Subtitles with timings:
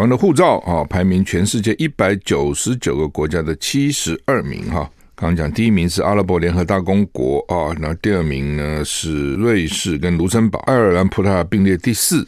[0.00, 4.90] 湾的护照啊，排名全世界一百九十九个国家的七十二名哈。
[5.14, 12.26] 刚刚讲第一名是阿拉伯联合大公国啊，那第二名呢是瑞士跟卢森堡，爱尔兰、葡萄牙并列第四。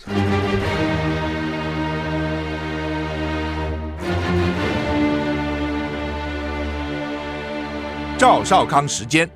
[8.19, 9.29] 赵少康时间，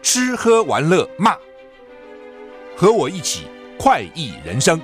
[0.00, 1.34] 吃喝玩乐骂，
[2.76, 3.46] 和我一起
[3.76, 4.80] 快意人生。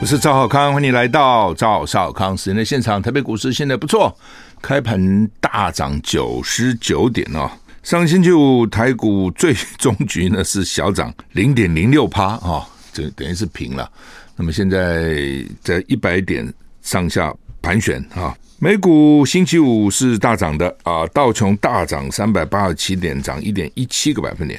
[0.00, 3.02] 我是赵少康，欢迎来到赵少康时间的现场。
[3.02, 4.16] 台北股市现在不错，
[4.62, 7.50] 开盘大涨九十九点哦。
[7.82, 13.90] 上星期五台股最终局呢是小涨零点零六趴啊，这等于是平了。
[14.36, 15.14] 那么现在
[15.60, 17.32] 在一百点上下。
[17.62, 24.58] 盘旋啊，美股星期五是大涨的啊，道琼大涨三百八十七点，涨一点一七个百分点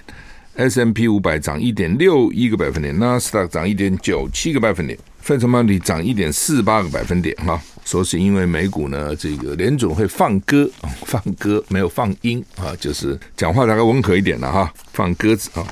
[0.55, 7.35] ；S&P 五百涨一点六一个百分点；纳斯达克涨一点九七个百分点；费城半导体涨一点四八个百分点。
[7.37, 10.69] 哈，说是因为美股呢，这个联总会放鸽，
[11.05, 15.65] 放鸽没有放鹰啊，就是讲话大概温和一点了哈，放鸽子啊。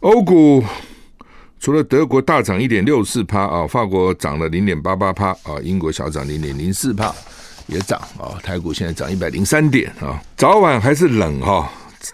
[0.00, 0.64] 欧股。
[1.64, 7.14] 除了德国大涨一点六四趴啊，法国涨了零点八八趴啊，英国小涨零点零四趴
[7.68, 11.70] 也涨啊，台股现在涨一百零三点啊，早晚还是冷哈，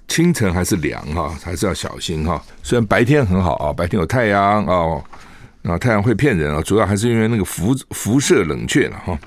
[0.06, 2.38] 清晨还是凉哈，还是要小心哈。
[2.62, 5.02] 虽然白天很好啊，白天有太阳啊，
[5.62, 9.18] 啊太阳会骗人啊，主要还是因为那个辐辐射冷却了哈。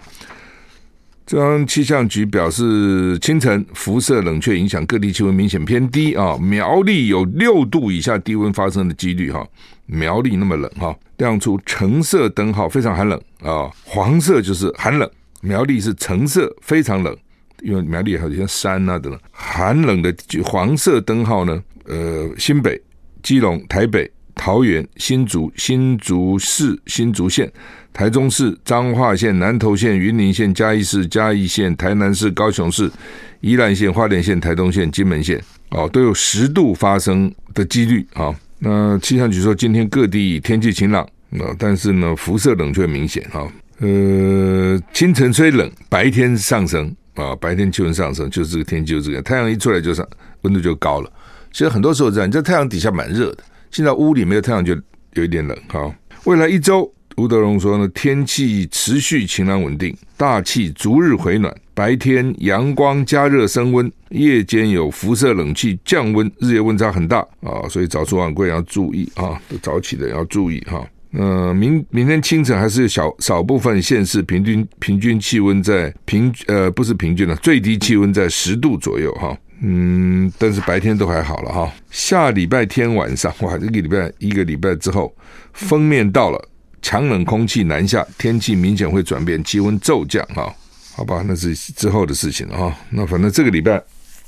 [1.26, 9.48] 中央气象局表示，清晨辐射冷却影响各地气温明显偏低啊，苗栗有六度以下低温发生的几率哈。
[9.86, 13.72] 苗栗那么冷哈，亮出橙色灯号，非常寒冷啊。
[13.86, 15.10] 黄色就是寒冷，
[15.42, 17.16] 苗栗是橙色，非常冷，
[17.62, 19.22] 因为苗栗还有些山啊等等。
[19.32, 22.82] 寒冷的黄色灯号呢，呃，新北、
[23.24, 27.52] 基隆、台北、桃园、新竹、新竹市、新竹县、
[27.94, 32.92] 台中市、彰化县、南投县、云林县、嘉义市、嘉义县、台南市、高雄市、
[33.42, 38.34] 宜兰县、花莲县、台东县、金门县，哦，都有十度发生的几率啊。
[38.60, 43.52] 那气象局说，今天各地天气晴朗，那但是呢，辐射冷却明显哈。
[43.80, 50.08] 呃，清晨虽冷，白天上升啊，白天气温上升，就是这个天气就是这个，太阳一出来就上，
[50.42, 51.12] 温度就高了。
[51.52, 54.76] 其实很多时候这样，你在太阳底下蛮热的，现在屋里没有太阳就
[55.14, 55.94] 有一点冷哈。
[56.26, 56.92] 未来一周。
[57.18, 70.88] 吴德荣说呢，天气持续晴朗稳定，大气逐日回暖，白天阳光加热升温，夜间有辐射冷气降温，日夜温差很大啊，所以早出晚归要注意啊，早起的要注意哈。
[71.12, 81.72] 那明明天清晨还是小少部分县市平均平均气温在平呃不是平均了，最低气温在十度左右哈，嗯，但是白天都还好了哈。
[81.90, 85.16] 下礼拜天晚上哇，这个礼拜一个礼拜之后，
[85.54, 86.48] 锋面到了。
[86.84, 90.52] 强冷空气南下，天气明显会转变，气温骤降哈，
[90.96, 92.76] 好吧，那是之后的事情了哈。
[92.90, 93.80] 那反正这个礼拜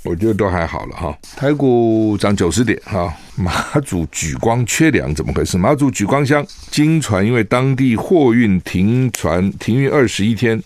[0.03, 1.17] 我觉得都还好了哈。
[1.35, 5.57] 台股涨九十点哈，马祖举光缺粮怎么回事？
[5.57, 10.61] 马祖举光乡经传因为当地货运停船停运二十一天，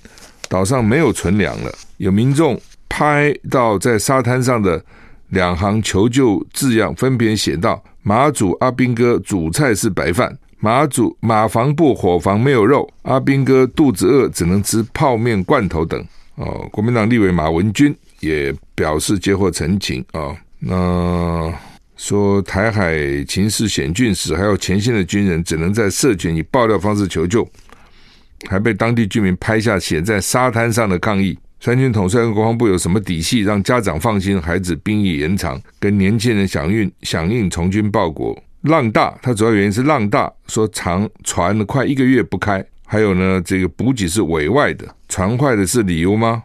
[0.49, 1.73] 岛上没有存粮了。
[1.95, 4.83] 有民众拍到在沙滩上的
[5.29, 16.03] 两行求救字样，分别写道：“马祖阿兵哥主菜是白饭。”马祖马房不伙房没有肉，阿兵哥肚子饿，只能吃泡面罐头等。
[16.33, 21.53] 哦，国民党立委马文君也表示接获陈情啊，那
[21.95, 22.95] 说台海
[23.25, 27.47] 情势险峻时，还有前线的军人只能在社群以爆料方式求救，
[28.49, 31.37] 还被当地居民拍下写在沙滩上的抗议。
[31.59, 38.37] 三军统帅跟国防部有什么底气让家长放心孩子兵役延长，跟年轻人响应响应从军报国？
[38.61, 46.43] 浪大，它主要原因是浪大，说长船快一个月不开，还有呢，这个补给是委外的，船坏的是理由吗？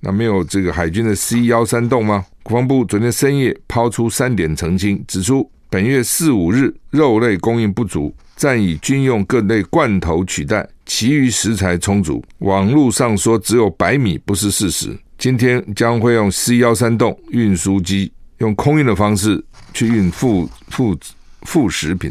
[0.00, 2.24] 那没有这个海军的 C 幺三洞吗？
[2.42, 12.24] 国防部昨天深夜抛出三点澄清，指出本月四五日肉类供应不足，暂以军用各类罐头取代，其余食材充足。
[12.38, 14.96] 网络上说只有白米不是事实。
[15.18, 20.98] 今天将会用 C 幺三洞运输机用空运的方式去运副副。
[21.46, 22.10] 副食品，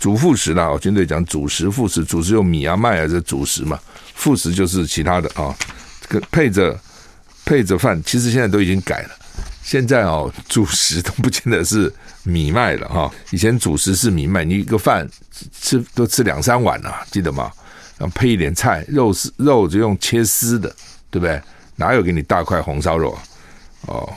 [0.00, 3.78] 主副食啦，军队讲主食、副食，主食有米啊、麦啊，这主食嘛，
[4.12, 5.56] 副食就是其他的啊，
[6.00, 6.76] 这个配着
[7.44, 9.10] 配着饭，其实现在都已经改了，
[9.62, 15.08] 现在哦，主食都不见得是米麦了哈，以前主食是米麦，你一个饭
[15.52, 17.52] 吃都吃两三碗啊，记得吗？
[18.10, 20.68] 配一点菜，肉丝肉就用切丝的，
[21.10, 21.40] 对不对？
[21.76, 23.22] 哪有给你大块红烧肉啊？
[23.88, 24.12] 哦，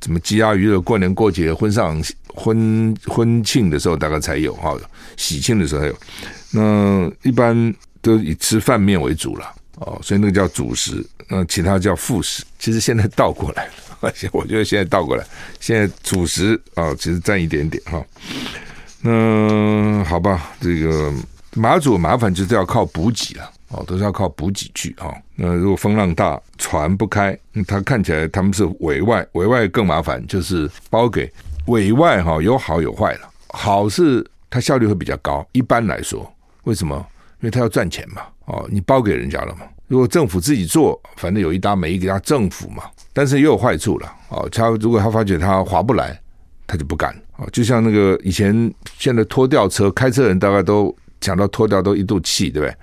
[0.00, 2.02] 怎么鸡鸭鱼肉，过年过节婚丧。
[2.34, 4.72] 婚婚庆的时候大概才有哈，
[5.16, 5.98] 喜庆的时候才有。
[6.52, 12.44] 那一般都以吃饭面为主了哦，所以那个叫主食，那其他叫副食。
[12.56, 15.26] 其实现在倒过来了，我觉得现在倒过来，
[15.58, 18.00] 现在主食啊，其实占一点点哈。
[19.00, 21.12] 那好吧，这个
[21.58, 25.14] 马祖麻烦就是要靠补给了哦，都是要靠补给去哈。
[25.34, 31.30] 那如果风浪大，船不开，它看起来他们是委外，委外更麻烦，就是包给
[31.66, 33.28] 委外哈，有好有坏了。
[33.48, 36.30] 好是它效率会比较高，一般来说。
[36.64, 36.96] 为什么？
[37.40, 39.60] 因为他要赚钱嘛，哦，你包给人家了嘛。
[39.86, 42.82] 如果政府自己做，反正有一搭没一搭政府嘛。
[43.12, 46.20] 但是也有坏处了，哦，他如果他发觉他划不来，
[46.66, 47.14] 他就不干。
[47.36, 52.74] 哦，就像那个以前现在拖吊车开车人，大概都讲到拖掉都一肚气，对不对？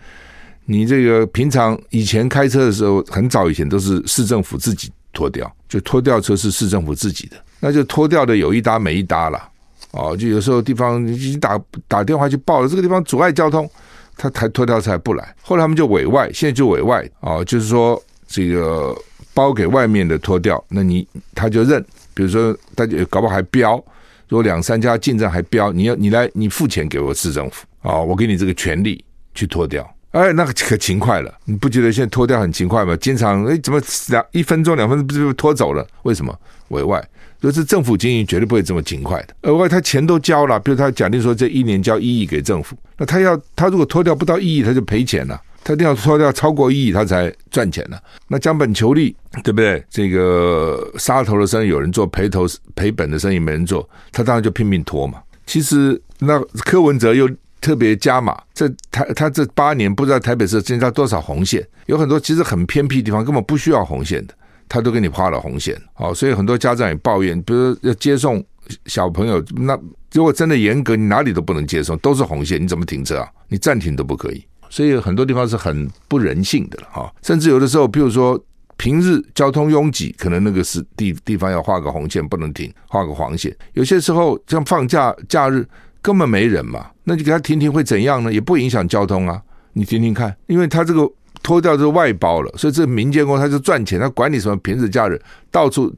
[0.66, 9.50] 你这个平常以前开车的时候，很早以前都是市政府自己拖掉，就拖掉车是市政府自己的，那就拖掉的有一搭没一搭了。
[9.92, 13.70] 哦，就有时候地方已经打打电话去报了，这个地方阻碍交通，
[14.18, 15.36] 他抬拖掉车还不来。
[15.42, 18.94] 后来他们就委外，现在就委外哦，就是说这个
[19.34, 21.86] 包给外面的拖掉，那你他就认。
[22.14, 23.76] 比如说大家搞不好还标，
[24.28, 29.04] 如果两三家竞争还标，你要你来你付钱给我市政府啊，我给你这个权利
[29.34, 29.90] 去脱掉。
[30.12, 32.96] 哎，那个可勤快了，你不觉得现在脱掉很勤快吗？
[32.98, 35.86] 经常哎怎么两一分钟两分钟不就拖走了？
[36.04, 36.34] 为什么
[36.70, 37.06] 委外？
[37.42, 48.02] 就是政府经营绝对不会这么勤快的，额外他钱都交了，比如他假定说这一年交一亿给政府，那他要他如果脱掉不到一亿，他就赔钱了，他一定要脱掉超过一亿，他才赚钱了。
[48.28, 49.84] 那将本求利，对不对？
[49.92, 55.20] 这个杀头的生意有人做，赔头赔本的生意没人做，他当然就拼命拖嘛。
[55.46, 57.30] 其实那柯文哲又
[57.66, 64.36] 特别加码，这台他这八年不知道台北市增加多少红线，有很多其实很偏僻地方根本不需要红线的。
[64.70, 68.44] 他都给你画了红线，好，所以很多家长也抱怨，比如说要接送
[68.86, 69.76] 小朋友，那
[70.12, 73.28] 如果真的严格，你哪里都不能接送，都是红线，你怎么停车啊？
[73.48, 77.12] 你暂停都不可以，所以很多地方是很不人性的了哈。
[77.24, 78.40] 甚至有的时候，譬如说
[78.78, 83.56] 平日交通拥挤，可能那个是地地方要画个红线不能停，画个黄线。
[83.74, 85.68] 有些时候像放假假日
[86.06, 88.32] 根本没人嘛，那就给他停停会怎样呢？
[88.32, 89.42] 也不影响交通啊，
[89.74, 91.12] 你听听看，因为他这个。
[91.44, 95.22] 脱掉这个外包了，所以这民间工他就赚钱，他管你什么平日假日，
[95.52, 95.94] 到处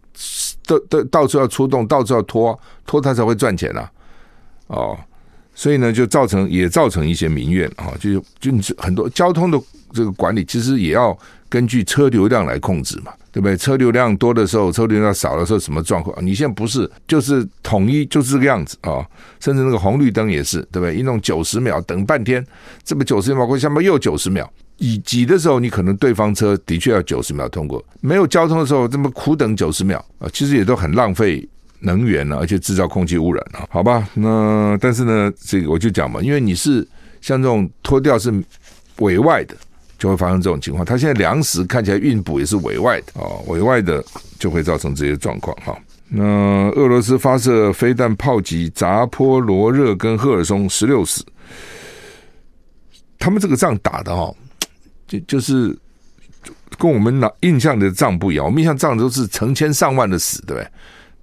[0.65, 3.89] 都都到处要出动，到处要拖拖，他才会赚钱啊。
[4.67, 4.99] 哦，
[5.55, 9.57] 所以呢，就造成也造成一些民怨啊，就就很多交通的
[9.93, 11.17] 这个管理，其实也要
[11.47, 13.55] 根据车流量来控制嘛，对不对？
[13.55, 16.17] 车流量多的时候，车流量少的时候，什么状况？
[16.25, 19.05] 你现在不是就是统一就是这个样子啊，
[19.39, 20.95] 甚至那个红绿灯也是，对不对？
[20.95, 22.43] 一弄九十秒，等半天，
[22.83, 24.51] 这么九十秒过，下面又九十秒。
[24.77, 31.47] 以挤的时候，你可能对方车的确要九十秒通过；没有交通的时候，这么苦等九十秒啊，其实也都很浪费
[31.81, 33.67] 能源了，而且制造空气污染啊。
[33.69, 36.87] 好吧，那但是呢，这个我就讲嘛，因为你是
[37.21, 38.33] 像这种脱掉是
[38.97, 39.55] 委外的，
[39.97, 40.85] 就会发生这种情况。
[40.85, 44.03] 他现在粮食看起来运补也是委外的啊，委外的
[44.39, 45.77] 就会造成这些状况哈。
[46.09, 46.23] 那
[46.71, 51.25] 俄罗斯发射飞弹炮击扎波罗热跟赫尔松十六死，
[53.19, 54.33] 他们这个仗打的哈。
[55.07, 55.77] 就就是
[56.77, 60.69] 跟我们那印象的仗不一样，我们印象仗都是成千上万的死，对不对？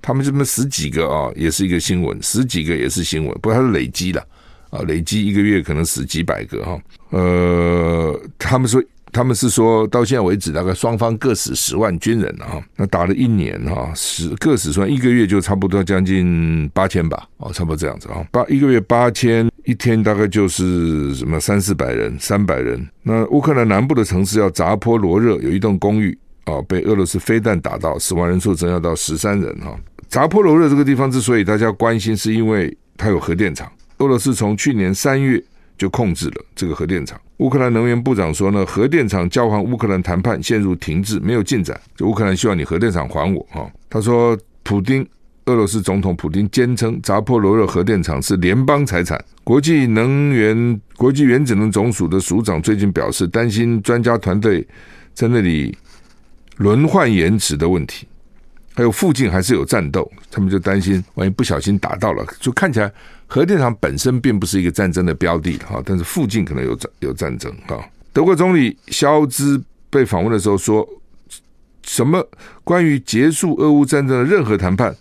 [0.01, 4.27] 他们这么十几个啊，也是一个新闻，十几个也是新闻，不过它是累积的
[4.77, 6.79] 啊，累积一个月可能死几百个哈。
[7.11, 8.83] 呃，他们说。
[9.17, 12.61] 他们是说，到现在为止，大概双方各死十万军人啊。
[12.75, 18.27] 那打了一年哈，十各死算，一个月就差不多将近八千吧，哦，差不多这样子啊。
[18.33, 22.85] 八一个月八千，一天大概就是什么三四百人，三百人。
[23.05, 29.79] 那乌克兰南部的城市叫扎波罗热，有一栋公寓啊，被俄罗斯飞弹打到，死亡人数增加到十三人哈。
[30.09, 35.43] 扎波罗热这个地方之所以大家关心，是因为它有核电厂，俄罗斯从去年三月
[35.79, 37.21] 就控制了这个核电厂。
[37.39, 41.79] 乌克兰能源部长说呢，核电厂交还乌克兰谈判陷入停滞，没有进展。
[41.97, 43.71] 就乌克兰希望你核电厂还我哈。
[43.91, 45.07] 他说，普丁，
[45.47, 49.23] 俄罗斯总统普丁坚称扎波罗热核电厂是联邦财产。
[49.43, 54.67] 国际能源国际原子能总署的署长最近表示，担心专家团队
[55.13, 55.77] 在那里
[56.57, 58.07] 轮换延迟的问题。
[58.75, 62.93] 还有附近还是有战斗，他们就担心万一不小心打到了，就看起来
[63.27, 67.79] 核电厂本身并不是一个战争的标的哈，但是附近可能有战有战争哈。
[68.13, 70.85] 德国总理肖兹被访问的时候说，
[71.85, 72.27] 什么
[72.65, 74.95] 关于结束俄乌战争的任何谈判，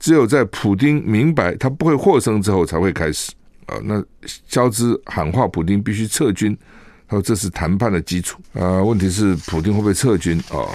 [0.00, 3.30] 只有在普丁明白他不会获胜之后才会开始
[3.66, 3.76] 啊。
[3.84, 4.02] 那
[4.48, 6.56] 肖兹喊话普丁必须撤军，
[7.06, 8.82] 他说这是谈判的基础啊。
[8.82, 10.66] 问题是普丁会不会撤军啊？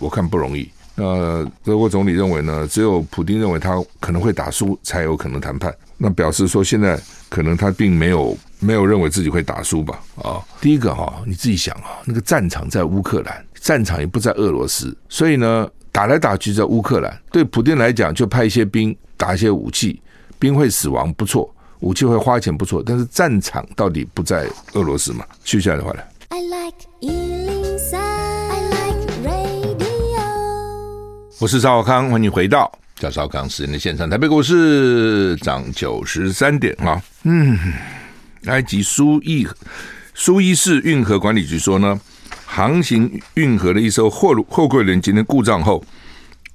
[0.00, 0.68] 我看不容易。
[0.96, 5.74] 呃，德国总理认为呢，只有普丁认为他可能会打输，才有可能谈判。
[5.96, 10.00] 那表示说，现在可能他并没有没有认为自己会打输吧？
[10.22, 17.20] 啊，第一个哈，你自己想啊，那个战场在乌克兰，战场也不在俄罗斯，所以呢，打来打去在乌克兰。
[17.32, 20.00] 对普丁来讲，就派一些兵打一些武器，
[20.38, 25.24] 兵会死亡不错，武器会花钱不错，但是战场到底不在俄罗斯嘛？
[25.44, 27.53] 接下来的话呢？I like
[31.40, 34.08] 我是赵少康，欢迎回到赵少康时间的现场。
[34.08, 37.02] 台北股市涨九十三点啊。
[37.24, 37.58] 嗯，
[38.46, 39.46] 埃及苏伊
[40.14, 42.00] 苏伊士运河管理局说呢，
[42.46, 45.84] 航行运河的一艘货货柜轮今天故障后，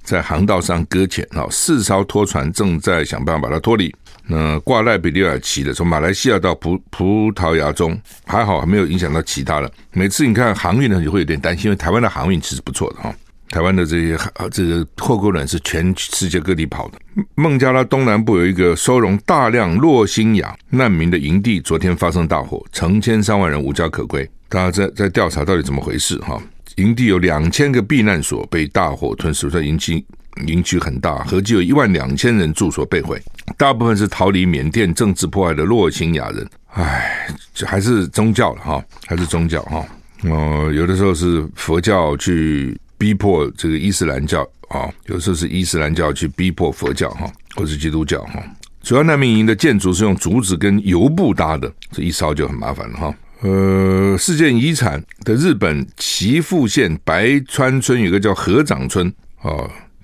[0.02, 3.94] 在航道上搁浅啊，四艘拖船正在想办法把它脱离。
[4.26, 9.70] 那挂赖比利尔旗的从马来西亚到葡葡萄牙中，还好还没有影响到其他的。
[9.92, 13.14] 每次你看航运呢，你会有点担心，因为台湾的航运其实不错的哈。
[13.50, 14.18] 台湾的这些
[14.50, 16.98] 这个货柜轮是全世界各地跑的。
[17.34, 24.28] 孟加拉东南部有一个收容大量洛辛亚难民的营地，昨天发生大火，成千上万人无家可归。
[24.48, 26.40] 大家在在调查到底怎么回事哈？
[26.76, 30.04] 营地有两千个避难所被大火吞噬，所以营区
[30.46, 33.20] 营区很大，合计有一万两千人住所被毁，
[33.58, 36.48] 大部分是逃离缅甸政治迫害的洛辛亚人。
[36.68, 39.84] 唉，这还是宗教了哈，还是宗教哈。
[40.22, 42.78] 呃，有的时候是佛教去。
[43.00, 48.44] 逼迫这个伊斯兰教啊，有时候是伊斯兰教去逼迫佛教哈，或是基督教哈。
[48.82, 53.14] 主要难民营的建筑是用竹子跟油布搭的，这一烧就很麻烦了哈。
[53.40, 59.48] 呃，世界遗产的日本岐阜县白川村有个叫合掌村啊，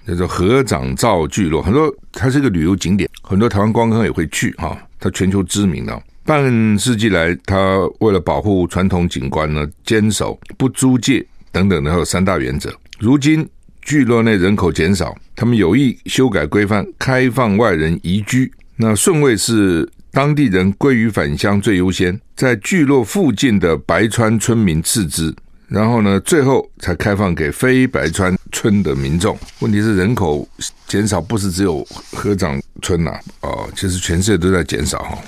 [0.07, 6.03] 叫做合掌造聚落，很多它是一个旅游景点，很多台湾观光客也会去哈，它全球知名的。
[6.25, 12.75] 半世纪来，它为了保护传统景观呢，坚守不租借等等的，还有三大原则。
[12.99, 13.47] 如今
[13.83, 18.51] 聚落内人口减少，他们有意修改规范，开放外人移居。
[18.77, 25.35] 那顺位是当地人归于返乡最优先，在聚落附近的白川村民次之，
[25.69, 29.39] 然后呢，最后才开放给非白川村的民众。
[29.61, 30.49] 问题是人口
[30.89, 33.13] 减少不是只有合掌村呐、
[33.43, 35.19] 哦，其实全世界都在减少哈。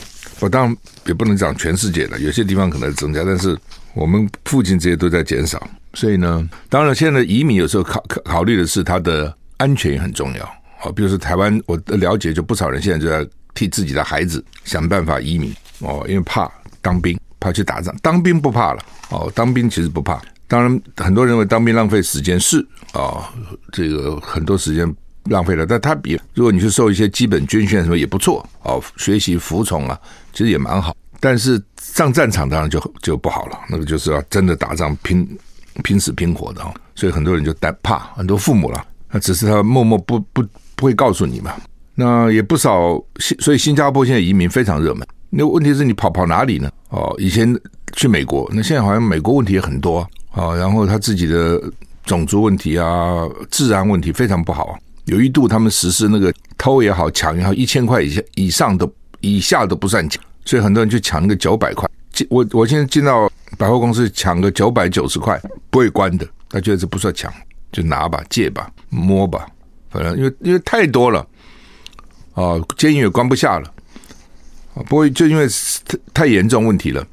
[0.40, 3.54] 我当然也不能讲全世界了，有些地方可能增加，但是
[3.92, 5.68] 我们附近这些都在减少。
[5.98, 10.48] 所以呢，当然，现在移民有时候考考考虑的是他的安全也很重要。
[10.78, 16.48] 好，比如说台湾，我的了解就不少人现在就在替自己的孩子想办法移民哦，因为怕
[16.80, 17.92] 当兵，怕去打仗。
[18.00, 20.22] 当兵不怕了哦，当兵其实不怕。
[20.46, 23.34] 当然，很多人认为当兵浪费时间是啊，
[23.72, 25.66] 这个很多时间浪费了。
[25.66, 29.98] 但他比如果你去受一些基本军训什么也不错哦，学习服从啊，
[30.32, 30.94] 其实也蛮好。
[31.18, 35.28] 但是上战场当然就就不好了，那个就是要真的打仗拼。
[35.82, 40.44] 拼死拼活的哈，所以很多人就担怕，很多父母了，那只是他默默不不
[40.74, 41.52] 不会告诉你嘛。
[41.94, 45.06] 那也不少新，所以新加坡现在移民非常热门。
[45.30, 46.70] 那问题是你跑跑哪里呢？
[46.90, 47.54] 哦，以前
[47.92, 49.98] 去美国，那现在好像美国问题也很多
[50.30, 50.54] 啊。
[50.54, 51.60] 然后他自己的
[52.04, 54.78] 种族问题啊、治安问题非常不好。
[55.04, 61.88] 有一度他们实施那个偷也好、抢也好，一千块以下以上都以下都不算抢，所以很多人就抢那个九百块。
[62.30, 65.40] 我我现在进到百货公司抢个九百九十块
[65.70, 67.32] 不会关的，他觉得这不算抢，
[67.72, 69.46] 就拿吧、借吧、摸吧，
[69.90, 71.26] 反正因为因为太多了，
[72.34, 73.72] 哦，监狱也关不下了，
[74.74, 75.46] 啊，不过就因为
[75.84, 77.06] 太太严重问题了，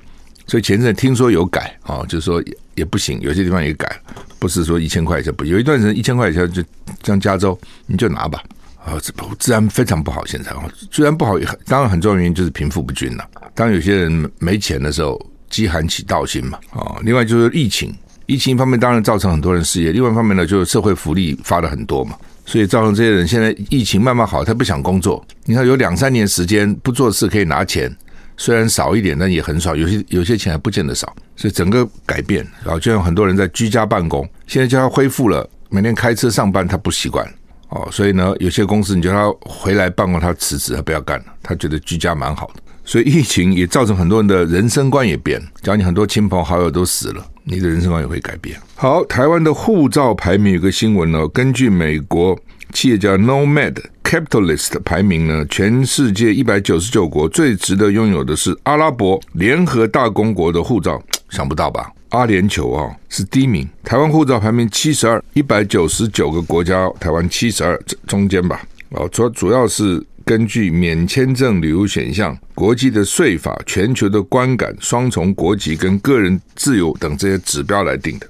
[0.47, 3.99] 所以前阵听说有改啊，就是说也不行，有些地方也改，
[4.37, 6.63] 不是说一千块钱不，有一段时间一千块钱就
[7.03, 8.43] 像加州你就拿吧。
[8.85, 10.23] 啊，这治安非常不好。
[10.27, 13.27] 现在啊，治安不好，当然很重要原因就是贫富不均了。
[13.55, 15.19] 当有些人没钱的时候，
[15.55, 16.59] 饥寒起盗心嘛。
[16.71, 17.95] 啊，另外就是疫情，
[18.25, 25.25] 疫情方面当然造成很多人失业，另外一方面呢，就是社会福利发了很多嘛，所以造成这些人现在疫情慢慢好，他不想工作。
[25.45, 27.89] 你看有两三年时间不做事可以拿钱，
[28.35, 29.73] 虽然少一点，但也很少。
[29.73, 32.45] 有些有些钱还不见得少，所以整个改变。
[32.65, 37.25] 然后就像很多人在居家办公，现在叫他恢复了，每天开车上班，他不习惯。
[37.69, 42.61] 哦，所以呢，有些公司你叫他回来办公，他辞职，他不要干了，他觉得居家蛮好的。
[42.85, 45.41] 所以疫情也造成很多人的人生观也变。
[45.61, 48.57] 假如你很多亲朋好友都死了，你的人生观也会改变。
[48.75, 52.39] 好，台湾的护照排名有个新闻呢，根据美国
[52.71, 61.91] 企业家 Nomad Capitalist 的排名呢，全世界一百九十九国最值得拥有的是阿拉伯联合大公国的护照，想不到吧？
[62.09, 68.61] 阿联酋啊是第一名，台湾护照排名七十二，一百九十九个国家，台湾七十二中间吧。
[68.91, 78.27] 哦，主要主要是根据免签证旅游选项、国际的税法、全球的观感、双重国籍跟个人自由等这些指标来定的。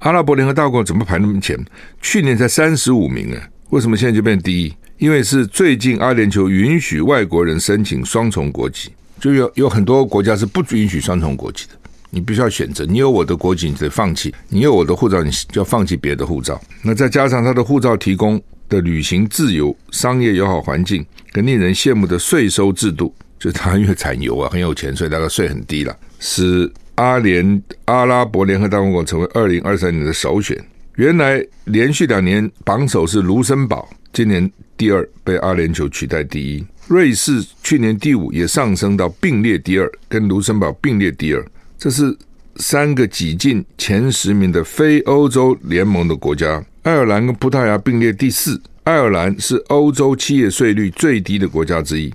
[0.00, 1.58] 阿拉伯联合大公国怎么排那么前？
[2.02, 4.74] 去年才三十五名啊，为什么现在就变第一？
[4.98, 11.78] 因为是最近阿联酋允许外国人申请双重国籍，就有有很多国家是不允许双重国籍的。
[12.10, 16.60] 你必须要选择，你有我的国籍，你得放弃；你有我的护照，你就要放弃别的护照。
[16.82, 18.38] 那再加上他的护照提供
[18.72, 30.56] 的旅行自由、商业友好环境跟令人羡慕的税收制度，就是他因为产油啊，很有钱，所以大概税很低了，使阿联阿拉伯联合大公国成为二零二三年的首选。
[30.96, 33.86] 原来连续两年榜首是卢森堡。
[34.12, 41.44] 今年第二被阿联酋取代第一，瑞士去年第五也上升到并列第二，跟卢森堡并列第二。
[41.78, 42.14] 这是
[42.56, 46.62] 三个挤进前十名的非欧洲联盟的国家。
[46.82, 52.12] 爱尔兰跟葡萄牙并列第四，爱尔兰是欧洲企业税率最低的国家之一，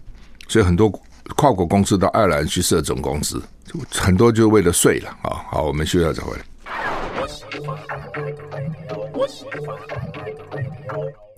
[0.49, 0.91] 所以很多
[1.37, 3.41] 跨国公司到爱尔兰去设总公司，
[3.89, 5.39] 很多就是为了税了啊。
[5.49, 6.43] 好，我们休息一下再回来。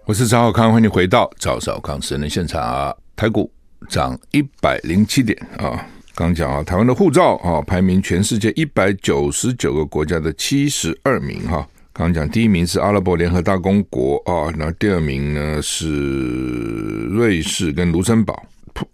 [0.06, 2.96] 我是张浩康，欢迎回到赵少康私人现场啊！
[3.16, 3.52] 台股
[3.88, 5.86] 涨一百零七点啊！
[6.16, 11.68] 刚讲啊，台湾的护照啊，排名全世界一百九十九个国家的七十二名哈。
[12.00, 15.90] 刚讲第一名是阿拉伯联合大公国啊，那第二名呢是
[17.08, 18.42] 瑞士跟卢森堡，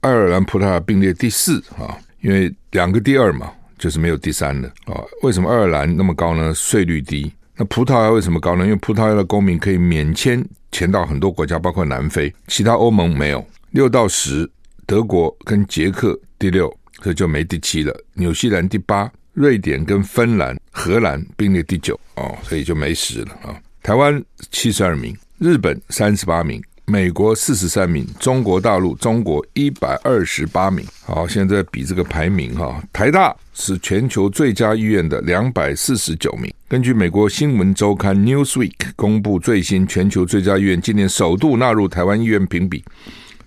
[0.02, 5.00] 爱尔兰、葡萄牙并列第四啊，因为两个第二嘛，就是没有第三的啊。
[5.22, 6.52] 为什么爱尔兰那么高呢？
[6.56, 7.32] 税率低。
[7.56, 8.64] 那葡萄牙为什么高呢？
[8.64, 13.46] 因为葡萄牙的公民可以免签前到很多国家，包括南非，其他欧盟没有。
[13.70, 14.50] 六到十，
[14.88, 17.96] 德国跟捷克第六，这就没第七了。
[18.16, 23.54] 纽西兰第八，瑞典跟芬兰、荷兰并列第九哦，所以就没十了啊。
[23.84, 26.60] 台湾七十二名，日本三十八名。
[26.88, 30.86] 美国四十三名，中国大陆中国一百二十八名。
[31.04, 36.54] 好，现在比这个排名哈，台大是全球最佳医院的两百四十九名。
[36.68, 42.86] 根据美国新闻周刊 Newsweek 公布最新全球最佳医院，今年首度纳入台湾医院评比。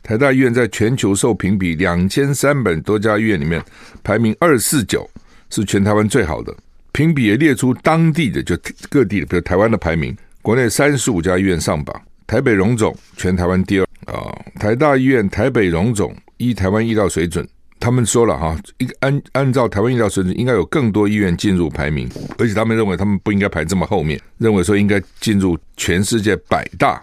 [0.02, 3.62] 台大医院在全球受评比两千三百多家医院里面
[4.02, 5.08] 排名二四九，
[5.50, 6.54] 是全台湾最好的。
[6.92, 8.56] 评比也列出当地的就
[8.88, 12.02] 各地的，比如台湾的排名，国内三十五家医院上榜。
[12.26, 17.48] 台北荣总全台湾第二啊，台大医院台北荣总依台湾医疗水准，
[17.80, 22.06] 他们说了哈，一按按照台湾医疗水准，应该有更多医院进入排名，
[22.36, 27.02] 而且他们认为他们不应该排这么后面，认为说应该进入全世界百大，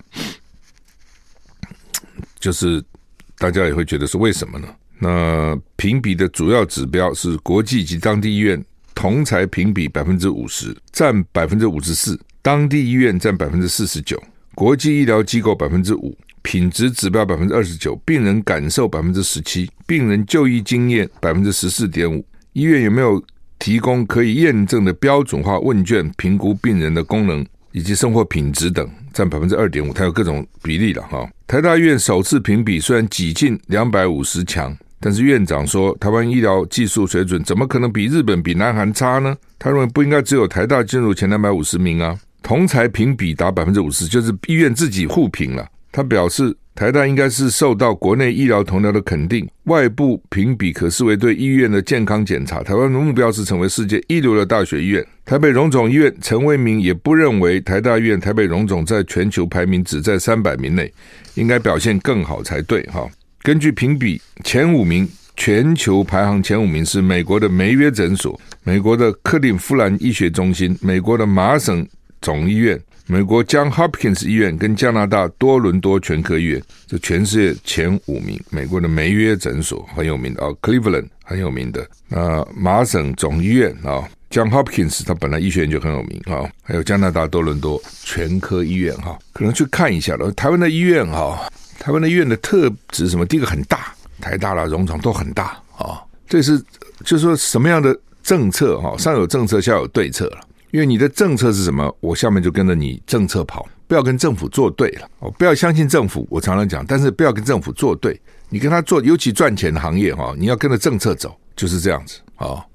[2.40, 2.84] 就是
[3.40, 4.68] 大家也会觉得是为什么呢？
[5.00, 14.22] 那评比的主要指标是国际及当地医院同侪评比百分之五十，占百分之五十四，当地医院占百分之四十九。
[14.54, 23.22] 国际医疗机构百分之五，品质指标百分之二十九，病人感受百分之十七，病人就医经验百分之十四点五，医院有没有
[23.60, 31.30] 提供可以验证的标准化问卷评估病人的功能以及生活品质等，占百分之二点五，它有各种比例了哈。
[31.46, 39.36] 台大医院首次评比虽然挤进两百五十强，但是院长说，台湾医疗技术水准怎么可能比日本、比南韩差呢？
[39.60, 42.18] 他认为不应该只有台大进入前两百五十名啊。
[42.42, 45.68] 同侪评比达百分之五十，就是医院自己互评了。
[45.92, 52.62] 他表示，台大应该是受到国内医疗同僚的肯定，外部评比可视为对医院的健康检查。
[52.62, 55.04] 台湾的目标是成为世界一流的大学医院。
[55.24, 60.92] 台北荣总医院陈为民也不认为台大医院台北荣总在全球排名只在三百名内，
[61.34, 62.84] 应该表现更好才对。
[62.84, 63.10] 哈，
[63.46, 71.88] 根据评比，前五名全球排行前五名是美国的梅约诊所、美国的克利夫兰医学中心、美国的麻省。
[72.22, 78.42] 总医院、美国 John Hopkins 医院跟加拿大多伦多全科医院，这全世界前五名。
[78.50, 81.88] 美国的梅约诊所很有名的啊，Cleveland 很有名的。
[82.08, 90.32] 那麻省总医院啊，John Hopkins 他本来医学院就很有名啊，还有加拿大多伦多全科医院哈，可能去看一下了。
[90.32, 91.48] 台湾的医院哈，
[91.86, 93.24] 台湾的医院的特质什么？
[93.24, 96.02] 第一个很大，台大啦、荣总都很大啊。
[96.28, 96.58] 这是
[97.04, 98.98] 就是说什么样的政策哈？
[98.98, 100.40] 上有政策，下有对策了。
[100.72, 106.28] 因为你的政策是什么，我下面就跟着你政策跑，不要跟政府作对了哦，不要相信政府。
[106.32, 108.20] 我常常讲，但是不要跟政府作对，
[108.50, 112.66] 你跟他做，尤其赚钱的行业哈，你要跟着政策走，就是这样子啊。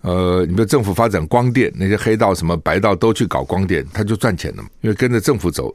[0.00, 4.68] 呃，你的政府发展光电，那些黑道什么白道都去搞光电，他就赚钱了嘛。
[4.80, 5.72] 因为跟着政府走，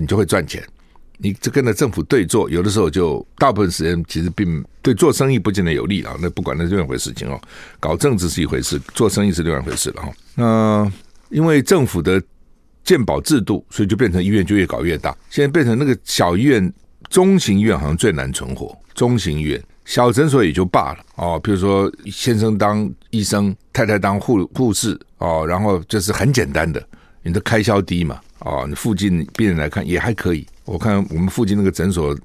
[0.00, 0.60] 你就会赚钱。
[1.22, 6.16] 你这跟着政府对做，有的时候就大部分时间其实并对做生意不见得有利了。
[6.20, 7.40] 那不管那是另外一回事情哦，
[7.78, 10.12] 搞政治是一回事，做生意是另外一回事了哈。
[10.34, 10.92] 那
[11.28, 12.20] 因为政府的
[12.82, 15.16] 鉴保制度，所以就变成医院就越搞越大。
[15.30, 16.72] 现在变成那个小医院、
[17.08, 18.76] 中型医院好像最难存活。
[18.92, 21.40] 中型医院、小诊所也就罢了哦。
[21.42, 26.84] 比如说先生当医生，太太当护护士哦，然后就是很简单的。
[27.22, 30.44] 你的开销低嘛，哦，你附近病人来看也还可以。
[30.64, 32.16] 我看我们附近那个诊所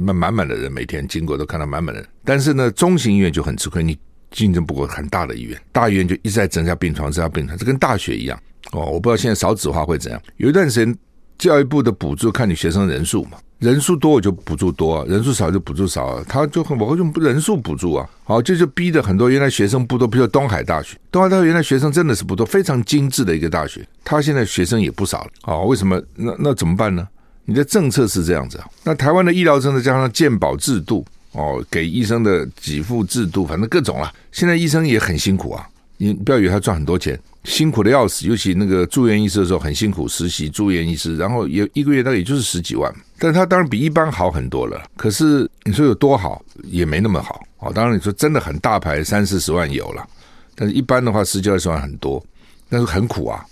[0.00, 2.08] 满满满的人，每天经过都看到满满的人。
[2.24, 3.98] 但是呢，中型医院就很吃亏，你
[4.30, 8.38] 竞争不过很大的医院，大医院就一直在增加病床，增加病床，这跟大学一样
[8.72, 8.86] 哦。
[8.86, 10.20] 我不知道现在少子化会怎样。
[10.38, 10.96] 有一段时间，
[11.38, 13.38] 教育部的补助看你学生人数嘛。
[13.58, 16.22] 人数多我就补助多，人数少就补助少。
[16.24, 18.06] 他就很我会用人数补助啊。
[18.22, 25.30] 好，这就逼的很多原来学生不多，比如东海大学，东海大学原来学生真的是不多，非常精致的一个大学，他现在学生也不少了。
[25.40, 25.98] 好，为什么？
[26.14, 27.08] 那那怎么办呢？
[27.46, 28.68] 你的政策是这样子啊。
[28.84, 34.12] 那台湾的医疗政策加上健保制度哦，给医生的给付制度，反正各种啊。
[34.32, 35.66] 现在医生也很辛苦啊。
[35.98, 38.26] 你不要以为他赚很多钱，辛苦的要死。
[38.26, 42.94] 尤其那个住院医师的时候很辛苦，实习住院医师，然后也一个月大概也就是十几万。
[43.18, 44.82] 但他当然比一般好很多了。
[44.94, 47.42] 可是你说有多好，也没那么好。
[47.60, 50.06] 哦，当然你说真的很大牌，三四十万有了。
[50.54, 52.22] 但是一般的话，十几二十万很多，
[52.68, 53.42] 但是很苦啊，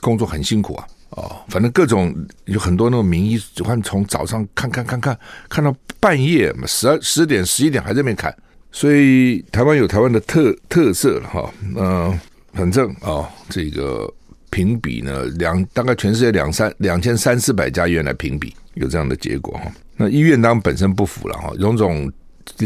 [0.00, 0.86] 工作很辛苦啊。
[1.10, 8.34] 哦，反正各种有很多那种名医，只看从早上看看看看看到半夜，十二十点十一点还在那边看。
[8.70, 12.20] 所以台湾有台湾的特特色了哈，嗯、
[12.52, 14.06] 反正啊、这个
[14.50, 19.72] 评比呢，两大概全世界两三两千三四百家医院来评比，有这样的结果哈。
[19.96, 22.12] 那医院当本身不符了哈，荣总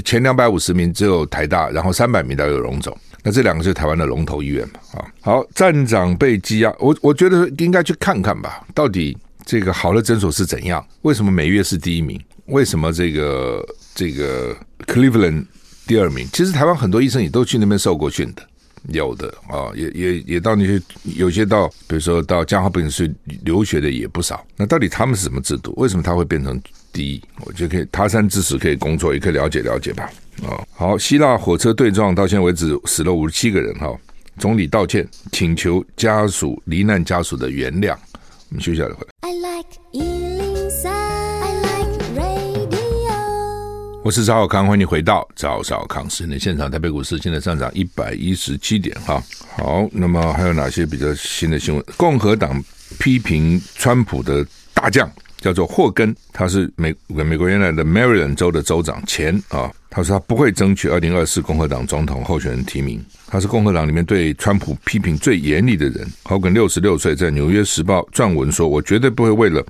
[0.04, 5.06] 前两百五十名只有台大，然后三百名都有荣总，那这两个是台湾的龙头医院嘛啊。
[5.20, 10.84] 好，站长被羁押，我我觉得应该去看看吧，到底这个好的诊所是怎样？
[11.02, 12.20] 为什么每月是第一名？
[12.46, 14.56] 为什么这个这个
[14.86, 15.46] Cleveland？
[15.84, 18.42] 第二名，其实台湾很多医生也都去那边受过训的，
[18.90, 20.80] 有的啊、也也也到那些
[21.16, 23.12] 有些到，比如说到江华本去
[23.44, 24.46] 留学的也不少。
[24.56, 25.74] 那到底他们是什么制度？
[25.76, 26.58] 为什么他会变成
[26.92, 27.20] 第一？
[27.44, 30.08] 我觉得可以他山之石可以工作，也可以了解了解吧。
[30.40, 33.98] 啊、哦，好，希腊火车对撞到现在为止死了五十七个人哈、哦，
[34.38, 37.96] 总理道歉，请求家属罹难家属的原谅。
[38.48, 39.08] 我们休息一下再回来。
[39.20, 39.82] I like
[44.04, 46.68] 我是赵小康，欢迎你回到赵少康时的现场。
[46.68, 49.22] 台北股市现在上涨一百一十七点哈。
[49.56, 51.84] 好，那么还有哪些比较新的新闻？
[51.96, 52.60] 共和党
[52.98, 59.70] 批评川普的大将叫做霍根，他是美美国原来的 Maryland 州的州长前啊。
[59.94, 62.98] 他说他不会争取二零二四共和党总统候选人提名。
[63.26, 66.10] 他是共和党里面对川普批评最严厉的人。
[66.22, 69.62] 霍根六十六岁，在《纽约时报》撰文说：“我绝对不会为了。”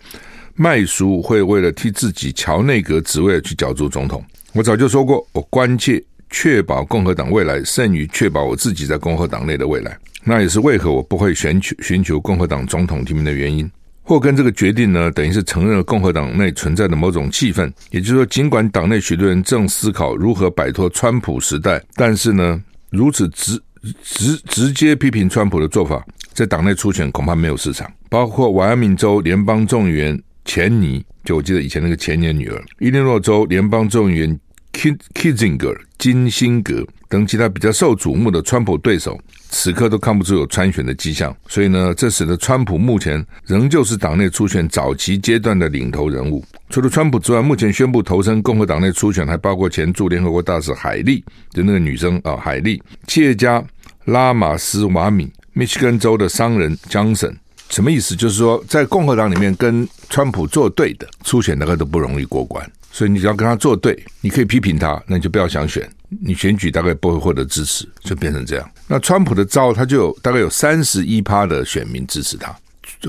[0.54, 4.24] 卖书会为了替自己乔内阁职位去角逐总统。
[4.52, 9.98] 我早就说过，我关切确保共和党未来胜于确保我自己在共和党内的未来。
[10.22, 13.68] 那也是为何我不会寻求寻求共和党总统提名的原因。
[14.02, 23.60] 霍根这个决定呢，等于是承认了共和党内存在的某种气氛，也就是说，尽管党内许多人正思考如何摆脱川普时代，但是呢，如此直
[24.02, 27.90] 直直接批评川普的做法，在党内初选恐怕没有市场。
[28.08, 30.20] 包括迈阿密州联邦众议员。
[30.44, 34.40] 钱尼，就我记得以前那个钱尼的女儿，伊利诺州联邦众议员
[34.72, 39.20] Kinzinger 金辛格等其他比较受瞩目的川普对手，
[39.50, 41.36] 此刻都看不出有参选的迹象。
[41.46, 46.42] 所以呢，这使得川普目前仍旧是党内初选早期阶段的领头人物。
[46.70, 53.62] 除了川普之外，目前宣布投身共和党内初选还包括前驻联合国大使海莉，就那个女生啊，海莉，企业家
[54.06, 57.30] 拉马斯瓦米，密西根州的商人江森。
[57.68, 58.16] 什么意思？
[58.16, 65.86] 就是说，在共和党里面跟川普作对的初选大概都不容易过关，所以你只要跟他作对，你可以批评他，那你就不要想选，
[66.20, 68.70] 你选举大概不会获得支持，就变成这样。
[68.86, 72.54] 那川普的招，他就有大概有三十一趴的选民支持他，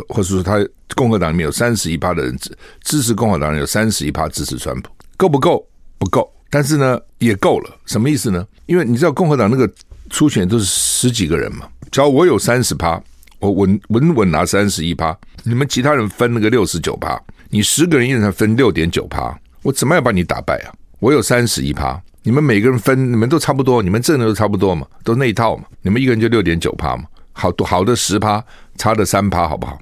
[0.09, 0.57] 或者说他
[0.95, 5.67] 共和党里面有三十一趴的人支支持共和党人，有三十一趴支持川普，够不够？
[5.97, 7.79] 不够，但是呢也够了。
[7.85, 8.45] 什么意思呢？
[8.65, 9.69] 因为你知道共和党那个
[10.09, 13.01] 初选都是十几个人嘛，只要我有三十趴。
[13.39, 15.13] 我稳稳稳拿三十一趴，
[15.43, 20.71] 你们其他人分那个六十九趴，你十个人一人才分六点九趴，我怎么样把你打败啊？
[20.99, 28.43] 我有三十一趴，你们每个人分，你们都差不多，你们挣的都差不多嘛，都那一套嘛，你们一个人就六点九趴嘛，好多好的十趴，
[28.77, 29.77] 差的三趴，好不好？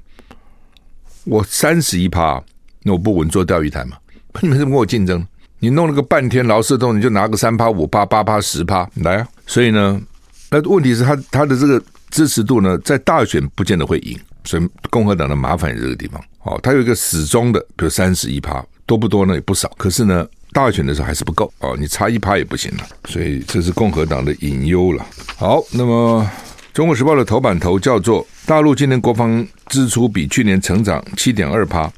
[1.24, 2.42] 我三十一趴，
[2.82, 3.96] 那我不稳坐钓鱼台嘛？
[4.40, 5.26] 你们怎么跟我竞争？
[5.60, 9.28] 你弄了个半天劳师动，你就拿个三趴、五趴、八趴、十趴来啊！
[9.46, 10.00] 所以呢，
[10.50, 11.82] 那问题是他他的这个。
[12.12, 16.22] 支持度呢，在大选不见得会赢，所以共和党的麻烦也这个地方。
[16.42, 19.32] 哦，他有一个始终的，比如三十一趴，多不多呢？
[19.32, 19.66] 也不少。
[19.78, 22.86] 可是呢，大选的时候还是不够哦，你差一趴也不行了。
[23.08, 25.06] 所以这是共和党的隐忧了。
[25.36, 26.22] 好，那么
[26.74, 31.90] 《中国时报》的头版头叫做“大陆今年国防支出比去年成长七点二趴，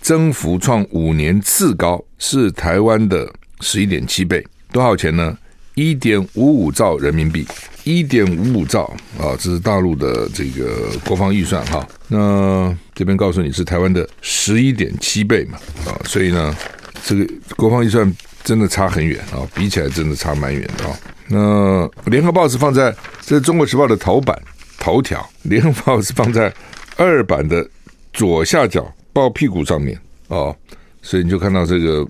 [0.00, 4.44] 增幅创五年次高，是台湾的十一点七倍。
[4.72, 5.36] 多少钱呢？
[5.76, 7.46] 一点五五兆人民币，
[7.84, 11.86] 一点五五兆啊，这是大陆的这个国防预算哈。
[12.08, 16.54] 那这边告诉你是台湾的十一点七倍嘛啊，所以呢，
[17.04, 18.12] 这个国防预算
[18.44, 20.98] 真的差很远啊，比起来真的差蛮远的啊。
[21.28, 24.40] 那联合报是放在这中国时报的头版
[24.78, 26.52] 头条，联合报是放在
[26.96, 27.68] 二版的
[28.12, 30.54] 左下角报屁股上面啊，
[31.02, 32.06] 所以你就看到这个。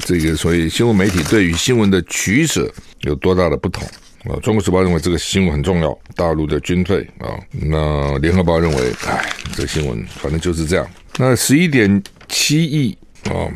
[0.00, 3.82] 这个所以新闻媒体对于新闻的取舍有多大的不同
[4.24, 4.36] 啊？
[4.42, 7.32] 中国时报认为这个新闻很重要，大陆的军费啊。
[7.50, 9.24] 那联合报认为，哎，
[9.54, 10.86] 这新闻反正就是这样。
[11.16, 13.48] 那十一点七亿啊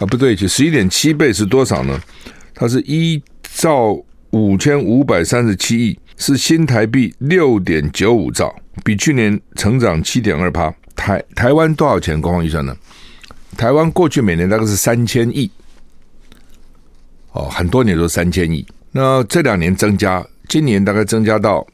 [0.00, 2.00] 啊不对，就十一点七倍是多少呢？
[2.54, 10.74] 它是一兆五千五百三十七亿，是新台币六点九五兆，比去年成长七点二趴。
[10.96, 12.74] 台台湾多少钱国防预算呢？
[13.58, 15.50] 台湾过去每年大概是三千亿。
[17.32, 21.66] 哦，很多年都三千亿，那这两年增加，今年大概增加到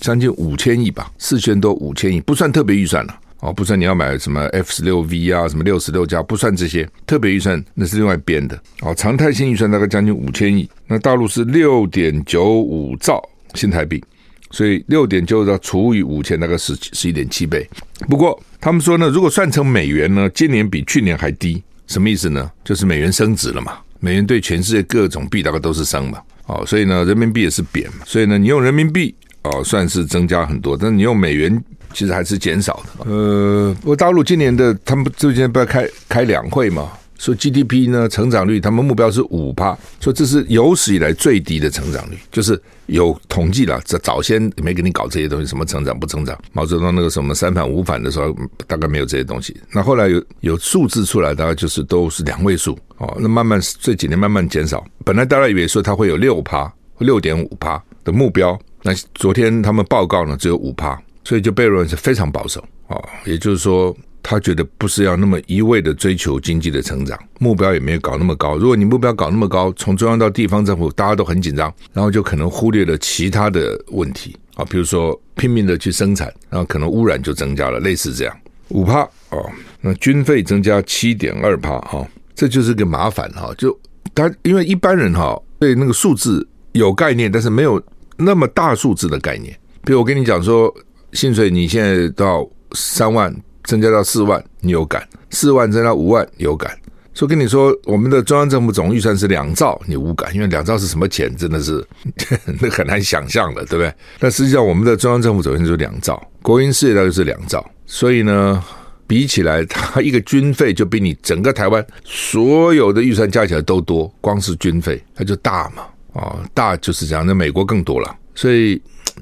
[0.00, 3.20] 将近五千亿吧，四千多五千亿，不算特别预算了。
[3.40, 8.60] 哦，不算你要买什么 F 十六 V 啊，什么六十六加，不算这些特别预算，那是另外编的。
[8.80, 13.22] 哦，常态性预算大概将近五千亿，那大陆是六点九五兆
[13.54, 14.02] 新台币，
[14.50, 17.68] 所以六点九五除以五千，大概是十一点七倍。
[18.08, 22.50] 不过他们说呢，如果算成美元呢，今年比去年还低，什么意思呢？
[22.64, 23.78] 就是美元升值了嘛。
[24.00, 31.60] 美元对全世界各种币大概都是升嘛，哦，所以呢，人民币也是贬，所以呢，你用人民币哦，算是增加很多，但是你用美元
[31.92, 33.10] 其实还是减少的。
[33.10, 36.90] 呃，我大陆今年的他们最近不要开开两会嘛？
[37.18, 46.38] 说 GDP 呢，成长率，他们目标是五趴，说这是有史以来最低的成长率，就是有统计了，早早先没给你搞这些东西，什么成长不成长？
[46.52, 48.32] 毛泽东那个什么三反五反的时候，
[48.68, 49.56] 大概没有这些东西。
[49.72, 53.12] 那后来有有数字出来，大概就是都是两位数哦。
[53.18, 60.96] 那慢慢这几年慢慢减少，本来大家以为说它会有六趴，六点五趴的目标，那昨天他们报告呢只有五趴，
[61.28, 63.08] 所以就被认为是非常保守哦。
[63.26, 63.94] 也就是说。
[64.20, 68.58] 他觉得不是要那么一味的追求经济的成长，目标也没有搞那么高。
[68.58, 78.36] 如果你目标搞那么高，从中央到地方政府，大家都很紧张，然后就可能忽略了其他的问题啊，比如说拼命的去生产，然后可能污染就增加了，类似这样。
[78.70, 83.50] 五趴哦，那军费增加七点二趴哈，这就是个麻烦哈。
[83.56, 83.74] 就
[84.14, 87.82] 他因为一般人哈对那个数字有概念，但是没有
[88.18, 89.56] 那么大数字的概念。
[89.84, 90.74] 比如我跟你讲说，
[91.12, 93.34] 薪水你现在到三万。
[93.64, 96.74] 增加到四万，你有感；四万增加到五万，有感。
[97.12, 101.86] 所以跟你说，我们的中央政府总预算是两兆，你无感，因为两兆是什么钱，真的是
[102.62, 103.92] 那很难想象的，对不对？
[104.18, 108.64] 但实际上，我们的中央政府总预算就是两兆，国营事业大概是两兆，所以呢，
[109.06, 115.82] 比起来，它一个军费就比你整个台湾所有的预算加起来都多，光是军费它就大嘛，
[116.14, 117.26] 啊，大就是这样。
[117.26, 118.80] 那美国更多了，所以，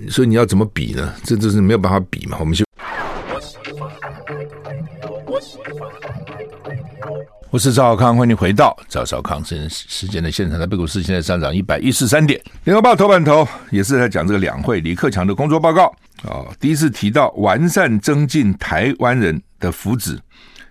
[0.09, 1.13] 所以你要怎么比呢？
[1.25, 2.37] 这就是没有办法比嘛。
[2.41, 2.65] 我们就。
[7.51, 10.59] 我是赵少康，欢迎回到赵少康时时间的现场。
[10.59, 12.39] 台北股市现在上涨一百一十三点。
[12.65, 15.87] 联合报头版头也是在讲这个两会，李克强的工作报告
[16.23, 20.19] 啊、哦，第一次提到完善增进台湾人的福祉，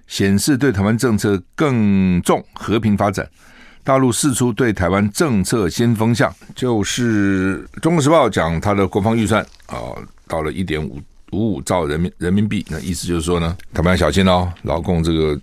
[0.06, 3.28] 显示对台湾政策更重和平发展。
[3.86, 9.96] 大陆释出对台湾政策新风向，就是《中国时报》讲他的国防预算啊、
[10.28, 11.00] 到了一点五
[11.32, 15.40] 五五兆人民人民币，那意思就是说呢，台湾要小心哦，老共这个。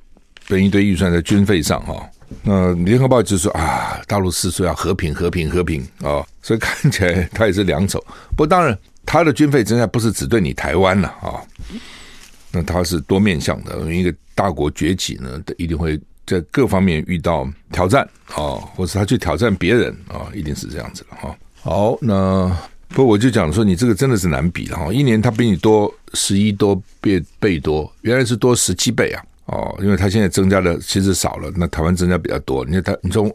[0.47, 2.05] 分一堆预算在军费上哈，
[2.43, 8.05] 那联合报就说啊，大陆是说要和平和平和平啊，所以看起来他也是两手。
[8.37, 8.77] 不当然，
[9.07, 11.39] 他的军费增加不是只对你台湾了啊，
[12.51, 13.79] 那他是多面向的。
[13.83, 18.03] 因为一个大国崛起呢，一定会在各方面遇到挑战
[18.35, 21.37] 啊，或者他去挑战别人啊，一定是这样子的哈。
[21.61, 22.51] 好，那
[22.89, 29.23] 不过我就讲说，你这个真的是难比了哈，一年他比你多十一多倍倍多，原来是多十七倍啊。
[29.47, 32.65] 哦，因为他现在增加的其实少了，那台湾增加比较多。
[32.65, 33.31] 你看他，你从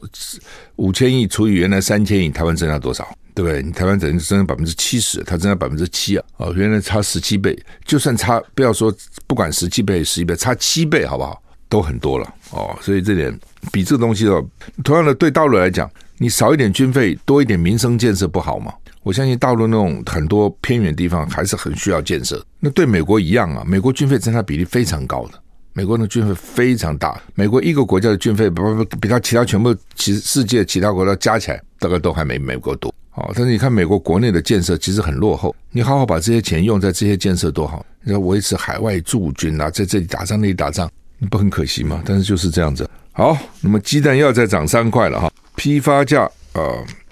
[0.78, 3.06] 五千亿除以原来三千亿，台湾增加多少？
[3.36, 3.62] 对不对？
[3.62, 6.26] 你台湾等于增加百分之七十，他增加百分之七啊！
[6.38, 8.92] 哦，原来差十七倍，就算差不要说
[9.28, 11.40] 不管十七倍、十一倍，差七倍好不好？
[11.70, 12.78] 都很多了哦。
[12.82, 13.38] 所以这点
[13.72, 14.46] 比这个东西哦，
[14.84, 18.74] 同样的对大陆来讲，你少一点军费，多一点民生建设不好吗？
[19.04, 22.46] 我相信大陆那种很多偏远地方还是很需要建设。
[22.60, 25.42] 那对美国一样啊，美国军费占它比例非常高的。
[25.72, 32.92] 美国的军费非常大，美国一个国家的军费不不比他其他全部其世界其他国家加起来大概都还没美国多。
[33.14, 40.90] 哦，但是你看美国国内的建设其实很落后，你好好把这些钱用在这些建设多好，你要维持海外驻军啊，在这里打仗那里打仗，
[41.30, 42.02] 不很可惜吗？
[42.06, 42.90] 但是就是这样子。
[43.12, 46.62] 好，那么鸡蛋要再涨三块了哈，批发价啊、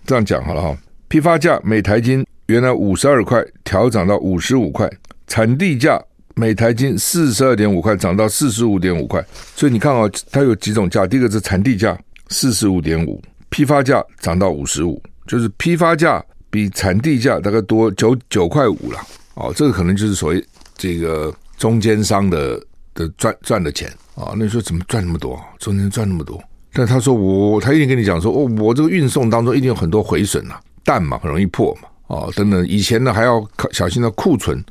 [0.05, 0.77] 这样讲好了哈。
[1.07, 4.87] 批发价每台斤原来五十二块，调涨到五十五块；
[5.27, 5.99] 产地价
[6.35, 9.23] 每台斤四十二点五块，涨到四十五点五块。
[9.55, 11.07] 所以你看啊，它有几种价。
[11.07, 11.97] 第一个是产地价
[12.29, 18.99] 四十五点五，批发价涨到五十五，就是批发价比产地价大概多九九块五了。
[19.33, 20.45] 哦，这个可能就是所谓
[20.77, 22.61] 这个中间商的
[22.95, 24.33] 的赚赚的钱啊。
[24.35, 25.39] 那你说怎么赚那么多？
[25.59, 26.43] 中间赚那么多？
[26.73, 30.61] 但他说我，他一定跟你讲说，哦，我这个运送当中一定有很多毁损呐、啊。
[30.83, 34.63] 蛋嘛，很容易破嘛，哦，等等，以前呢还要小心的库存，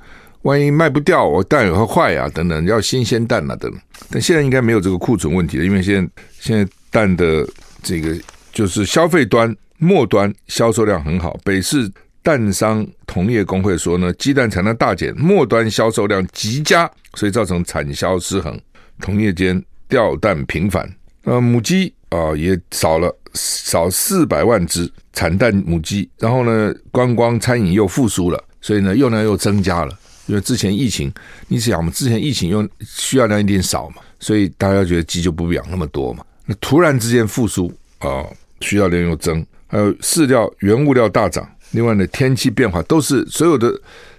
[0.43, 3.81] 万一卖不掉，我蛋也会坏啊，等等，要新鲜蛋啊，等等。
[4.11, 7.45] 但现在应该没有这个库存问题了，因为现在现在蛋的
[7.83, 8.17] 这个
[8.53, 11.37] 就是消费端末端销售量很好。
[11.43, 11.91] 北市
[12.25, 18.59] 蛋商同业公会说呢，鸡蛋产量大减，末端销售量极佳，所以造成产销失衡，
[19.01, 20.91] 同业间掉蛋频繁。
[21.25, 23.15] 呃，母鸡啊、也少了。
[23.37, 29.99] 少四百万只产蛋母鸡，然后呢，观光餐饮又复苏了，所以呢，用量又增加了。
[30.27, 31.13] 因为之前疫情，
[31.49, 36.25] 你想我们之前疫情用需要量一点少嘛，所以大家觉得鸡就不养那么多嘛。
[36.47, 38.25] 那突然之间复苏啊，
[38.61, 43.71] 需要量又增，还有饲料原物料大涨，另外呢，天气变化都是所有的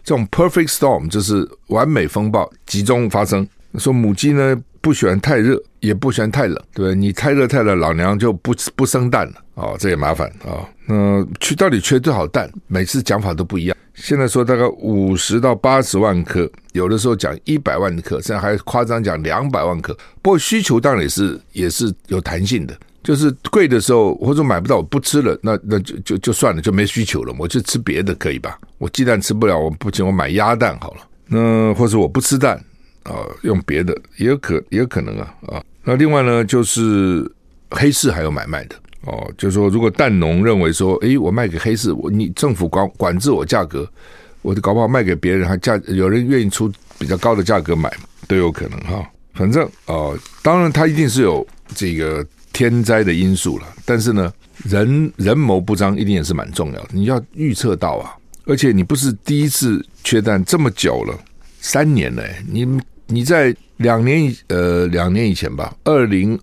[0.04, 3.48] 这种 perfect storm，就是完美风暴集中发生。
[3.80, 6.94] 说母鸡呢，不喜欢太热，也不喜欢太冷，对？
[6.94, 10.68] 你太热太冷，老娘就不不生蛋了哦，这也麻烦啊、哦。
[10.86, 12.50] 那缺到底缺多少蛋？
[12.68, 13.76] 每次讲法都不一样。
[13.94, 19.94] 现在说大概五十到八十万颗，有的时候讲一百万颗，现在还夸张讲两百万颗。
[20.22, 28.60] 不过需求当然也是也是有弹性的，就是贵的时候或者买不到，我不吃了，那那就就就算了，就没需求了，我就吃别的可以吧？
[28.80, 31.08] 我鸡蛋吃不了，我不行，我买鸭蛋好了。
[31.28, 32.62] 那或者我不吃蛋。
[33.06, 35.64] 啊，用别的也有可也有可能啊啊。
[35.84, 37.24] 那另外呢，就是
[37.70, 39.32] 黑市还有买卖的哦。
[39.38, 43.88] 就是说，如果蛋农认为说，诶，我卖给黑市，我你政府管管制我价格，
[44.42, 47.96] 我就搞不好卖给别人，还价有人愿意出比较高的价格买，
[48.28, 49.08] 都有可能哈。
[49.36, 56.90] 反正哦，当然它一定是有这个天灾的因素了，但是呢，人人谋不张一定也是蛮重要的。
[56.94, 58.16] 你要预测到啊，
[58.46, 61.14] 而且你不是第一次缺蛋这么久了，
[61.60, 62.66] 三年了，你。
[63.08, 66.36] 你在两年以呃两年以前吧，二零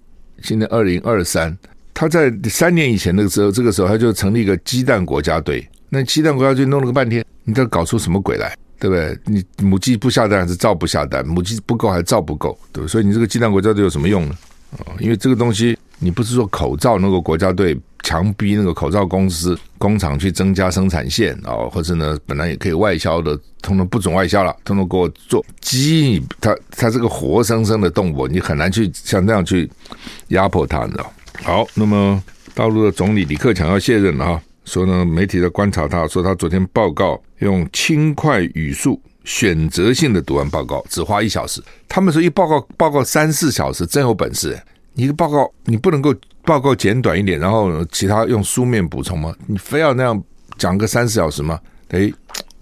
[0.45, 1.59] 现在二零二三，
[1.93, 5.69] 他在三年以前那个时候，这个时候他就成立一个鸡蛋国家队。
[5.89, 8.57] 那鸡蛋国家队弄了个半天，你这搞出什么鬼来？
[8.79, 9.19] 对不对？
[9.25, 11.27] 你母鸡不下蛋还是照不下蛋？
[11.27, 12.57] 母鸡不够还是照不够？
[12.71, 14.37] 对，所以你这个鸡蛋国家队有什么用呢？
[14.79, 17.79] 啊，因为这个东西你不是说口罩那个国家队。
[18.05, 26.21] 强逼那个口罩公司工厂去增加生产线啊，或者呢，本来也可以外销的，通通不准外销了，通通给我做鸡。
[26.41, 29.71] 它它这个活生生的动物，你很难去像这样去
[30.29, 31.13] 压迫它，你知道？
[31.45, 32.21] 好，那么
[32.55, 41.63] 大陆的总理李克强要卸任了啊，说呢，媒体在观察他，说他昨天报告用轻快语速选择性的读完报告，只花一小时。
[41.89, 44.61] 他们说一报告报告三四小时，真有本事。
[44.95, 46.15] 你的报告你不能够。
[46.45, 49.33] 报告简短一点，然后其他用书面补充吗？
[49.47, 50.21] 你非要那样
[50.59, 51.57] 讲个三四小时吗？
[51.91, 52.13] 诶，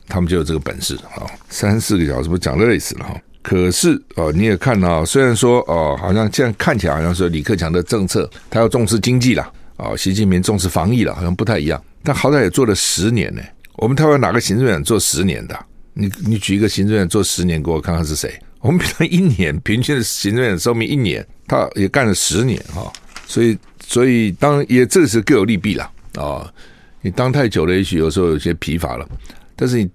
[0.07, 1.25] 他们就有这个本事啊！
[1.49, 3.19] 三四个小时不讲累死了哈。
[3.41, 11.83] 可是哦，你也看到，虽然说哦，好像现在看起来好像是李克强的政策，他要重视经济了哦，习近平重视防疫了，好像不太一样。
[12.03, 13.41] 但好歹也做了十年呢。
[13.77, 15.59] 我们台湾哪个行政院做十年的？
[15.95, 18.39] 你你举一个行政院做十年给我看看是谁？
[18.61, 22.93] 我们平常一年平均的行政院寿命一年，他也干了十年哈。
[23.27, 26.53] 所以，所以当也这是各有利弊了啊、
[27.01, 29.09] 你当太久了，也许有时候有些疲乏了。
[29.55, 29.89] 但是你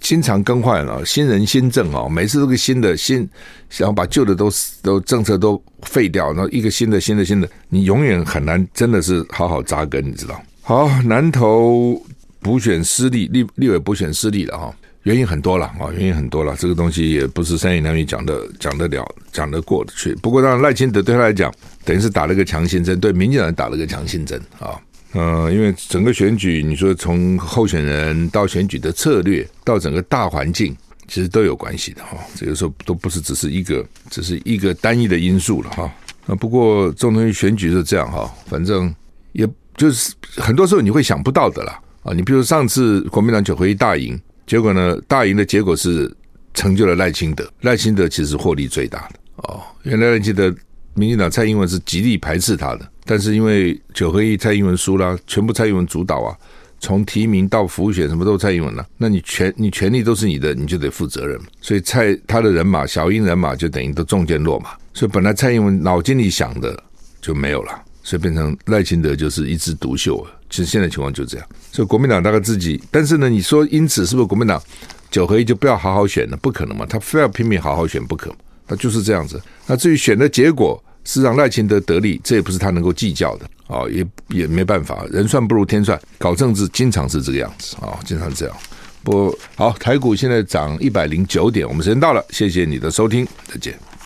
[0.00, 3.28] 经常更换了，新人新政啊，每次都个新的新，
[3.68, 4.50] 想要把旧的都
[4.82, 10.42] 都政策都废掉，然后一个新的新的新的，你永远很难真的是好好扎根，你知道？
[10.62, 12.02] 好，南投
[12.40, 14.74] 补选失利，立立委补选失利了哈。
[15.04, 20.14] 原因很多了啊，原因很多了，这个东西也不是三言两语讲的讲得了、讲得过的去。
[20.16, 21.50] 不过，让赖清德对他来讲，
[21.86, 24.78] 等于是打了个强心针，对民进党打了个强心针啊。
[25.12, 30.76] 呃，因为整个选举，你说从候选人到选举的策略，到整个大环境，
[31.08, 32.18] 其实都有关系的哈。
[32.36, 35.90] 这个时候都不是只是一个，只是一个单一的因素了哈。
[36.26, 38.94] 那不过这种东西选举是这样哈，反正
[39.32, 39.48] 也
[39.78, 42.12] 就是很多时候你会想不到的啦啊。
[42.12, 44.20] 你比如上次国民党九合一大赢。
[44.50, 45.00] 结果呢？
[45.06, 46.12] 大赢的结果是
[46.54, 49.62] 成就了赖清德，赖清德其实获利最大的哦。
[49.84, 50.52] 原来赖清德，
[50.94, 56.36] 民进党蔡英文是极力排斥他的，但是因为九合一蔡英文输了，全部蔡英文主导啊，
[56.80, 61.40] 从提名到辅选什么都是蔡英文了，那你权你权力都是你的，你就得负责任。
[61.60, 66.76] 所以蔡他的人马小英人马就等于都中箭落马，所以本来蔡英文脑筋里想的
[67.20, 67.84] 就没有了。
[68.10, 70.32] 所以变成赖清德就是一枝独秀啊。
[70.50, 74.60] 其实现在情况就这样，所以国民党大概自己，但是呢，你说因此是不是国民党
[75.08, 76.36] 九合一就不要好好选了？
[76.38, 78.34] 不可能嘛，他非要拼命好好选不可，
[78.66, 79.40] 他就是这样子。
[79.64, 88.56] 那至于选的结果是让赖清德得利，这也不是他能够计较的啊，也也没办法，人算不如天算，搞政治经常是这个样子啊，经常这样。
[89.04, 93.89] 不好，台股现在涨一百零九点，我们时间到了，谢谢你的收听，再见。